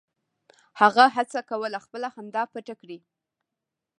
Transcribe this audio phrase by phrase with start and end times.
[0.79, 2.97] هغه هڅه کوله خپله خندا پټه کړي